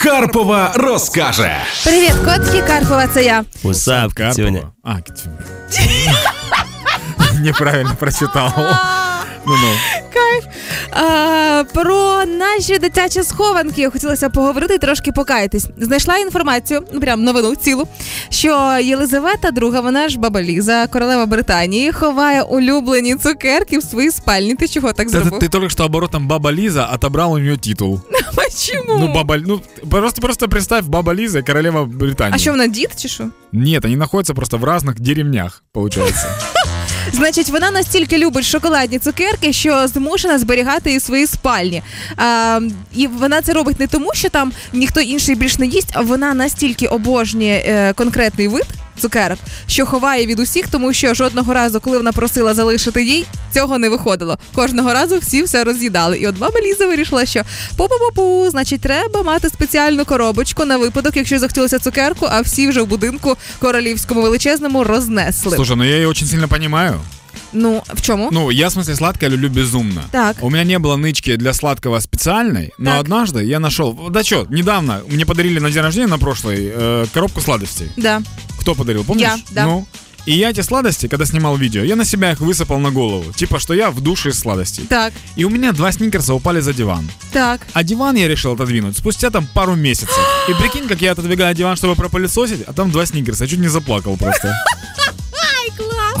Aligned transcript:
Карпова 0.00 0.72
розкаже. 0.74 1.56
Привіт, 1.84 2.14
котки 2.24 2.62
Карпова, 2.62 3.06
це 3.06 3.24
я. 3.24 3.44
Усап, 3.62 4.12
Карпова. 4.12 4.72
А, 4.84 4.94
Неправильно 7.40 7.96
прочитал. 7.98 8.50
Ну-ну. 9.45 9.67
Кайф. 10.13 10.43
А, 10.91 11.63
про 11.73 12.23
наші 12.25 12.77
дитячі 12.77 13.23
схованки 13.23 13.89
хотілося 13.89 14.29
поговорити 14.29 14.73
і 14.75 14.77
трошки 14.77 15.11
покаятись. 15.11 15.65
Знайшла 15.77 16.17
інформацію, 16.17 16.81
ну 16.93 16.99
прям 16.99 17.23
новину 17.23 17.55
цілу, 17.55 17.87
що 18.29 18.77
Єлизавета 18.83 19.51
II, 19.51 19.81
вона 19.83 20.09
ж 20.09 20.19
баба 20.19 20.41
Ліза, 20.41 20.87
королева 20.87 21.25
Британії, 21.25 21.91
ховає 21.91 22.41
улюблені 22.41 23.15
цукерки 23.15 23.77
в 23.77 23.83
своїй 23.83 24.11
спальні. 24.11 24.55
Ти 24.55 24.67
чого 24.67 24.93
так 24.93 25.07
Ты, 25.07 25.09
зробив? 25.11 25.39
ты 25.39 25.49
только 25.49 25.69
что 25.69 25.85
оборотом 25.85 26.27
Баба 26.27 26.51
Лиза 26.51 26.85
отобрал 26.93 27.33
у 27.33 27.37
нее 27.37 27.57
титул. 27.57 28.01
Чому? 28.65 28.99
Ну, 28.99 29.13
баба, 29.13 29.37
ну, 29.37 29.61
просто, 29.89 30.21
просто 30.21 30.47
представь, 30.47 30.85
Баба 30.87 31.13
Лиза 31.13 31.39
и 31.39 31.43
королева 31.43 31.85
Британии. 31.85 32.33
А 32.35 32.37
що 32.37 32.51
вона 32.51 32.67
дід 32.67 32.89
чи 32.97 33.07
що? 33.07 33.23
Нет, 33.51 33.85
они 33.85 33.95
находятся 33.95 34.33
просто 34.33 34.57
в 34.57 34.63
разных 34.63 34.99
деревнях, 34.99 35.63
получается. 35.71 36.27
Значить, 37.12 37.48
вона 37.48 37.70
настільки 37.70 38.18
любить 38.18 38.44
шоколадні 38.44 38.98
цукерки, 38.98 39.52
що 39.52 39.88
змушена 39.88 40.38
зберігати 40.38 40.90
її 40.90 40.98
в 40.98 41.02
своїй 41.02 41.26
спальні. 41.26 41.82
А, 42.16 42.60
і 42.94 43.06
вона 43.06 43.42
це 43.42 43.52
робить 43.52 43.80
не 43.80 43.86
тому, 43.86 44.10
що 44.14 44.28
там 44.28 44.52
ніхто 44.72 45.00
інший 45.00 45.34
більш 45.34 45.58
не 45.58 45.66
їсть, 45.66 45.90
а 45.92 46.00
вона 46.00 46.34
настільки 46.34 46.86
обожнює 46.86 47.64
е, 47.66 47.92
конкретний 47.92 48.48
вид 48.48 48.66
цукерок, 48.99 49.39
що 49.67 49.85
ховає 49.85 50.25
від 50.25 50.39
усіх, 50.39 50.67
тому 50.67 50.93
що 50.93 51.13
жодного 51.13 51.53
разу, 51.53 51.79
коли 51.79 51.97
вона 51.97 52.11
просила 52.11 52.53
залишити 52.53 53.03
їй, 53.03 53.25
цього 53.53 53.77
не 53.77 53.89
виходило. 53.89 54.37
Кожного 54.55 54.93
разу 54.93 55.17
всі 55.17 55.43
все 55.43 55.63
роз'їдали. 55.63 56.17
І 56.17 56.27
от 56.27 56.37
баба 56.37 56.59
Ліза 56.61 56.87
вирішила, 56.87 57.25
що 57.25 57.41
пу-пу-пу-пу, 57.77 58.49
значить, 58.49 58.81
треба 58.81 59.23
мати 59.23 59.49
спеціальну 59.49 60.05
коробочку 60.05 60.65
на 60.65 60.77
випадок, 60.77 61.17
якщо 61.17 61.39
захотілося 61.39 61.79
цукерку, 61.79 62.27
а 62.29 62.41
всі 62.41 62.67
вже 62.67 62.81
в 62.81 62.87
будинку 62.87 63.37
королівському 63.59 64.21
величезному 64.21 64.83
рознесли. 64.83 65.55
Слушай, 65.55 65.75
ну 65.75 65.83
я 65.83 65.95
ее 65.95 66.07
очень 66.07 66.27
сильно 66.27 66.47
понимаю. 66.47 66.93
Ну, 67.53 67.81
в 67.93 68.01
чому? 68.01 68.29
Ну, 68.31 68.51
я, 68.51 68.67
в 68.67 68.71
смысле, 68.71 68.95
сладкое 68.95 69.29
люблю 69.29 69.49
безумно. 69.49 70.01
Так. 70.11 70.35
У 70.41 70.49
меня 70.49 70.63
не 70.65 70.79
было 70.79 70.97
нычки 70.97 71.37
для 71.37 71.53
сладкого 71.53 71.99
специальной, 72.01 72.73
но 72.77 72.91
Так. 72.91 72.99
однажды 72.99 73.43
я 73.43 73.59
нашел... 73.59 73.93
Да 74.09 74.23
что, 74.23 74.45
недавно 74.49 75.01
мне 75.07 75.25
подарили 75.25 75.59
на 75.59 75.71
день 75.71 75.81
рождения 75.81 76.07
на 76.07 76.17
прошлый 76.17 76.71
э, 76.75 77.05
коробку 77.13 77.41
сладостей. 77.41 77.89
Да. 77.97 78.21
Кто 78.62 78.76
подарил, 78.76 79.02
помнишь? 79.02 79.22
Я, 79.22 79.38
да. 79.50 79.66
Ну, 79.66 79.86
и 80.24 80.34
я 80.34 80.50
эти 80.50 80.60
сладости, 80.60 81.08
когда 81.08 81.26
снимал 81.26 81.56
видео, 81.56 81.82
я 81.82 81.96
на 81.96 82.04
себя 82.04 82.30
их 82.30 82.40
высыпал 82.40 82.78
на 82.78 82.92
голову. 82.92 83.32
Типа, 83.32 83.58
что 83.58 83.74
я 83.74 83.90
в 83.90 84.00
душе 84.00 84.28
из 84.28 84.38
сладостей. 84.38 84.84
Так, 84.86 85.12
И 85.34 85.42
у 85.44 85.50
меня 85.50 85.72
два 85.72 85.90
сникерса 85.90 86.32
упали 86.32 86.60
за 86.60 86.72
диван. 86.72 87.10
так. 87.32 87.66
А 87.72 87.82
диван 87.82 88.14
я 88.14 88.28
решил 88.28 88.52
отодвинуть 88.52 88.96
спустя 88.96 89.30
там 89.30 89.48
пару 89.52 89.74
месяцев. 89.74 90.16
И 90.48 90.54
прикинь, 90.54 90.86
как 90.86 91.00
я 91.00 91.10
отодвигаю 91.12 91.56
диван, 91.56 91.76
чтобы 91.76 91.96
пропылесосить, 91.96 92.62
а 92.68 92.72
там 92.72 92.92
два 92.92 93.04
сникерса. 93.04 93.44
Я 93.44 93.50
чуть 93.50 93.58
не 93.58 93.68
заплакал 93.68 94.16
просто. 94.16 94.54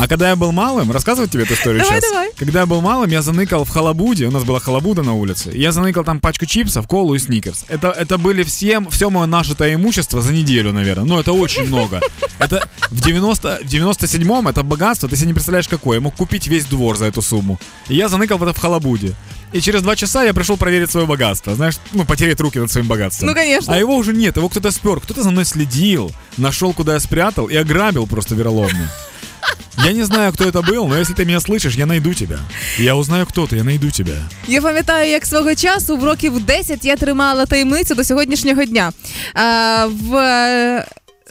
А 0.02 0.08
когда 0.08 0.30
я 0.30 0.34
был 0.34 0.50
малым, 0.50 0.90
рассказывать 0.90 1.30
тебе 1.30 1.44
эту 1.44 1.54
историю 1.54 1.80
Давай, 1.80 2.00
сейчас? 2.00 2.10
давай. 2.10 2.30
Когда 2.36 2.60
я 2.60 2.66
был 2.66 2.80
малым, 2.80 3.08
я 3.08 3.22
заныкал 3.22 3.64
в 3.64 3.68
халабуде, 3.68 4.26
у 4.26 4.32
нас 4.32 4.42
была 4.42 4.58
халабуда 4.58 5.04
на 5.04 5.14
улице, 5.14 5.52
я 5.54 5.70
заныкал 5.70 6.02
там 6.02 6.18
пачку 6.18 6.44
чипсов, 6.44 6.88
колу 6.88 7.14
и 7.14 7.20
сникерс. 7.20 7.64
Это, 7.68 7.92
это 7.92 8.18
были 8.18 8.42
всем, 8.42 8.90
все 8.90 9.10
мое 9.10 9.26
нажитое 9.26 9.76
имущество 9.76 10.20
за 10.20 10.32
неделю, 10.32 10.72
наверное. 10.72 11.04
Ну, 11.04 11.20
это 11.20 11.32
очень 11.32 11.68
много. 11.68 12.00
Это 12.40 12.68
в, 12.90 13.00
90, 13.00 13.60
в 13.62 13.66
97-м 13.66 14.48
это 14.48 14.64
богатство, 14.64 15.08
ты 15.08 15.14
себе 15.14 15.28
не 15.28 15.34
представляешь 15.34 15.68
какое. 15.68 15.98
Я 15.98 16.00
мог 16.00 16.16
купить 16.16 16.48
весь 16.48 16.64
двор 16.64 16.96
за 16.96 17.04
эту 17.04 17.22
сумму. 17.22 17.60
И 17.86 17.94
я 17.94 18.08
заныкал 18.08 18.38
в 18.38 18.42
это 18.42 18.54
в 18.54 18.58
халабуде. 18.58 19.14
И 19.52 19.60
через 19.60 19.82
два 19.82 19.94
часа 19.94 20.24
я 20.24 20.34
пришел 20.34 20.56
проверить 20.56 20.90
свое 20.90 21.06
богатство. 21.06 21.54
Знаешь, 21.54 21.76
ну, 21.92 22.04
потереть 22.04 22.40
руки 22.40 22.58
над 22.58 22.72
своим 22.72 22.88
богатством. 22.88 23.28
Ну, 23.28 23.34
конечно. 23.34 23.72
А 23.72 23.78
его 23.78 23.94
уже 23.94 24.12
нет, 24.12 24.36
его 24.36 24.48
кто-то 24.48 24.72
спер, 24.72 24.98
кто-то 24.98 25.22
за 25.22 25.30
мной 25.30 25.44
следил, 25.44 26.10
нашел, 26.38 26.72
куда 26.72 26.94
я 26.94 26.98
спрятал 26.98 27.46
и 27.46 27.54
ограбил 27.54 28.08
просто 28.08 28.34
вероломно. 28.34 28.90
Я 29.85 29.93
не 29.93 30.03
знаю, 30.03 30.33
кто 30.33 30.43
это 30.43 30.61
был, 30.61 30.87
но 30.87 30.97
если 30.97 31.13
ты 31.13 31.25
меня 31.25 31.39
слышишь, 31.39 31.75
я 31.75 31.85
найду 31.85 32.13
тебя. 32.13 32.39
Я 32.77 32.95
узнаю, 32.95 33.25
кто 33.25 33.45
ты, 33.45 33.57
я 33.57 33.63
найду 33.63 33.89
тебя. 33.91 34.15
Я 34.47 34.61
пам'ятаю, 34.61 35.09
як 35.09 35.25
свого 35.25 35.55
часу 35.55 35.97
в 35.97 36.03
років 36.03 36.45
10 36.45 36.85
я 36.85 36.95
тримала 36.95 37.45
таємницю 37.45 37.95
до 37.95 38.03
сьогоднішнього 38.03 38.65
дня. 38.65 38.91
А, 39.33 39.85
в... 39.85 40.85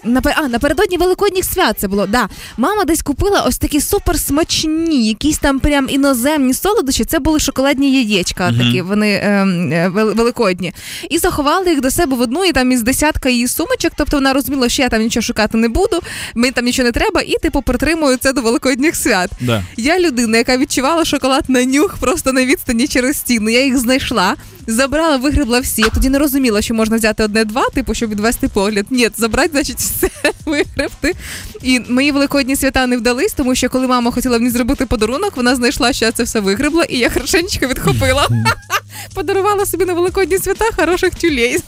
е, 0.05 0.07
напе- 0.09 0.33
А, 0.35 0.47
напередодні 0.47 0.97
великодніх 0.97 1.45
свят 1.45 1.75
це 1.79 1.87
було. 1.87 2.07
Да. 2.07 2.29
Мама 2.57 2.85
десь 2.85 3.01
купила 3.01 3.41
ось 3.47 3.57
такі 3.57 3.81
суперсмачні, 3.81 5.07
якісь 5.07 5.37
там 5.37 5.59
прям 5.59 5.87
іноземні 5.89 6.53
солодощі. 6.53 7.05
Це 7.05 7.19
були 7.19 7.39
шоколадні 7.39 8.03
яєчка, 8.03 8.51
такі 8.57 8.81
вони 8.81 9.19
ем, 9.23 9.71
е, 9.73 9.89
великодні. 9.89 10.73
І 11.09 11.17
заховали 11.17 11.69
їх 11.69 11.81
до 11.81 11.91
себе 11.91 12.15
в 12.15 12.21
одну, 12.21 12.45
і 12.45 12.51
там 12.51 12.71
із 12.71 12.81
десятка 12.81 13.29
її 13.29 13.47
сумочок. 13.47 13.91
Тобто 13.97 14.17
вона 14.17 14.33
розуміла, 14.33 14.69
що 14.69 14.81
я 14.81 14.89
там 14.89 15.01
нічого 15.01 15.21
шукати 15.21 15.57
не 15.57 15.69
буду, 15.69 15.99
мені 16.35 16.51
там 16.51 16.65
нічого 16.65 16.85
не 16.85 16.91
треба, 16.91 17.21
і 17.21 17.33
типу 17.41 17.61
притримую 17.61 18.17
це 18.17 18.33
до 18.33 18.41
великодніх 18.41 18.95
свят. 18.95 19.31
Да. 19.41 19.63
Я 19.77 19.99
людина, 19.99 20.37
яка 20.37 20.57
відчувала 20.57 21.05
шоколад 21.05 21.43
на 21.47 21.65
нюх 21.65 21.97
просто 21.99 22.33
на 22.33 22.45
відстані 22.45 22.87
через 22.87 23.17
стіну. 23.17 23.49
Я 23.49 23.63
їх 23.65 23.77
знайшла, 23.77 24.35
забрала, 24.66 25.16
вигребла 25.16 25.60
всі. 25.60 25.82
Я 25.82 25.88
тоді 25.88 26.08
не 26.08 26.18
розуміла, 26.18 26.62
що 26.62 26.74
можна 26.74 26.96
взяти 26.96 27.24
одне-два, 27.24 27.68
типу, 27.74 27.94
щоб 27.94 28.10
відвести 28.10 28.48
погляд. 28.48 28.86
Ні, 28.90 29.08
забрати, 29.16 29.48
значить, 29.52 29.78
все 29.78 30.10
вигребти. 30.46 31.12
І 31.62 31.80
мої 31.88 32.12
великодні 32.12 32.56
свята 32.56 32.86
не 32.86 32.96
вдались, 32.96 33.32
тому 33.32 33.54
що 33.54 33.68
коли 33.68 33.86
мама 33.86 34.10
хотіла 34.10 34.38
мені 34.38 34.50
зробити 34.50 34.86
подарунок, 34.86 35.36
вона 35.36 35.56
знайшла, 35.56 35.92
що 35.92 36.04
я 36.04 36.12
це 36.12 36.22
все 36.22 36.40
вигребла, 36.40 36.84
і 36.84 36.98
я 36.98 37.10
хорошенечко 37.10 37.66
відхопила. 37.66 38.28
Подарувала 39.14 39.66
собі 39.66 39.84
на 39.84 39.92
великодні 39.92 40.38
свята 40.38 40.64
хороших 40.76 41.14
тюлей. 41.14 41.58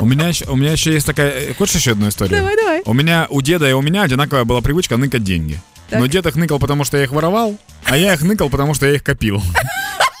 У 0.00 0.06
меня, 0.06 0.28
еще, 0.28 0.44
у 0.48 0.56
меня 0.56 0.72
еще 0.72 0.92
есть 0.94 1.06
такая... 1.06 1.30
э, 1.30 1.54
Хочешь 1.58 1.76
еще 1.76 1.92
одну 1.92 2.08
историю? 2.08 2.38
Давай, 2.38 2.56
давай. 2.56 2.82
У 2.84 2.94
меня, 2.94 3.26
у 3.30 3.42
деда 3.42 3.68
и 3.68 3.72
у 3.72 3.82
меня 3.82 4.02
одинаковая 4.04 4.44
была 4.44 4.60
привычка 4.60 4.96
ныкать 4.96 5.24
деньги. 5.24 5.58
Так. 5.90 5.98
Но 6.00 6.06
дед 6.06 6.24
их 6.26 6.36
ныкал, 6.36 6.60
потому 6.60 6.84
что 6.84 6.96
я 6.98 7.02
их 7.04 7.10
воровал, 7.10 7.56
а 7.84 7.96
я 7.96 8.14
их 8.14 8.22
ныкал, 8.22 8.48
потому 8.48 8.74
что 8.74 8.86
я 8.86 8.92
их 8.94 9.02
копил. 9.02 9.42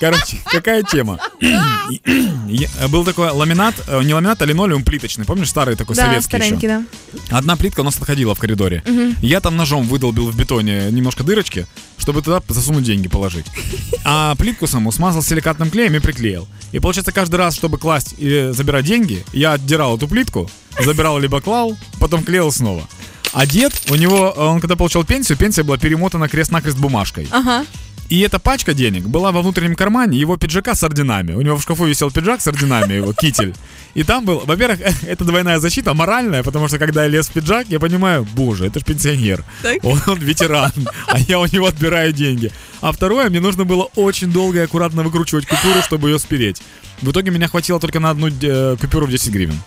Короче, 0.03 0.37
какая 0.45 0.83
тема? 0.83 1.17
Я- 1.39 2.87
Был 2.89 3.05
такой 3.05 3.29
ламинат, 3.31 3.73
э, 3.87 4.03
не 4.03 4.13
ламинат, 4.13 4.41
а 4.41 4.45
линолеум 4.45 4.83
плиточный. 4.83 5.23
Помнишь, 5.23 5.49
старый 5.49 5.77
такой 5.77 5.95
Да, 5.95 6.07
советский 6.07 6.37
еще? 6.37 6.67
да. 6.67 6.83
Одна 7.29 7.55
плитка 7.55 7.79
у 7.79 7.83
нас 7.85 7.95
отходила 7.97 8.35
в 8.35 8.39
коридоре. 8.39 8.83
Я 9.21 9.39
там 9.39 9.55
ножом 9.55 9.87
выдолбил 9.87 10.29
в 10.29 10.35
бетоне 10.35 10.91
немножко 10.91 11.23
дырочки, 11.23 11.67
чтобы 11.97 12.21
туда 12.21 12.41
засунуть 12.49 12.83
деньги 12.83 13.07
положить. 13.07 13.45
А 14.05 14.35
плитку 14.35 14.67
саму 14.67 14.91
смазал 14.91 15.23
силикатным 15.23 15.69
клеем 15.71 15.95
и 15.95 15.99
приклеил. 15.99 16.49
И 16.73 16.79
получается, 16.79 17.13
каждый 17.13 17.37
раз, 17.37 17.55
чтобы 17.55 17.77
класть 17.77 18.15
и 18.17 18.49
забирать 18.51 18.83
деньги, 18.83 19.23
я 19.31 19.53
отдирал 19.53 19.95
эту 19.95 20.09
плитку, 20.09 20.49
забирал 20.83 21.17
либо 21.19 21.39
клал, 21.39 21.77
потом 22.01 22.23
клеил 22.25 22.51
снова. 22.51 22.83
А 23.31 23.45
дед, 23.47 23.73
у 23.89 23.95
него, 23.95 24.29
он 24.31 24.59
когда 24.59 24.75
получал 24.75 25.05
пенсию, 25.05 25.37
пенсия 25.37 25.63
была 25.63 25.77
перемотана 25.77 26.27
крест-накрест 26.27 26.77
бумажкой. 26.77 27.27
Ага. 27.31 27.65
И 28.13 28.19
эта 28.19 28.37
пачка 28.37 28.75
денег 28.75 29.07
была 29.07 29.31
во 29.31 29.41
внутреннем 29.41 29.75
кармане 29.75 30.19
его 30.19 30.37
пиджака 30.37 30.75
с 30.75 30.83
орденами. 30.83 31.33
У 31.33 31.41
него 31.41 31.57
в 31.57 31.63
шкафу 31.63 31.85
висел 31.85 32.11
пиджак 32.11 32.41
с 32.41 32.47
орденами, 32.47 32.93
его 32.93 33.11
китель. 33.11 33.55
И 33.95 34.03
там 34.03 34.23
был, 34.23 34.43
во-первых, 34.45 34.81
это 35.07 35.25
двойная 35.25 35.57
защита 35.57 35.95
моральная, 35.95 36.43
потому 36.43 36.67
что 36.67 36.77
когда 36.77 37.05
я 37.05 37.09
лез 37.09 37.29
в 37.29 37.31
пиджак, 37.31 37.65
я 37.69 37.79
понимаю, 37.79 38.27
боже, 38.35 38.67
это 38.67 38.77
же 38.77 38.85
пенсионер. 38.85 39.43
Он, 39.81 39.99
он 40.05 40.19
ветеран, 40.19 40.71
а 41.07 41.17
я 41.17 41.39
у 41.39 41.47
него 41.47 41.65
отбираю 41.65 42.13
деньги. 42.13 42.51
А 42.81 42.91
второе, 42.91 43.31
мне 43.31 43.39
нужно 43.39 43.65
было 43.65 43.89
очень 43.95 44.31
долго 44.31 44.59
и 44.59 44.61
аккуратно 44.65 45.01
выкручивать 45.01 45.47
купюру, 45.47 45.81
чтобы 45.81 46.11
ее 46.11 46.19
спереть. 46.19 46.61
В 47.01 47.09
итоге 47.09 47.31
меня 47.31 47.47
хватило 47.47 47.79
только 47.79 47.99
на 47.99 48.11
одну 48.11 48.27
э, 48.27 48.77
купюру 48.79 49.07
в 49.07 49.09
10 49.09 49.33
гривен. 49.33 49.59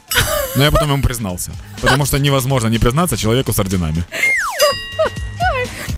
Но 0.55 0.62
я 0.62 0.71
потом 0.71 0.93
ему 0.93 1.03
признался. 1.03 1.51
Потому 1.81 2.06
что 2.06 2.21
невозможно 2.21 2.69
не 2.69 2.79
признаться 2.79 3.17
человеку 3.17 3.53
с 3.53 3.59
орденами. 3.59 4.05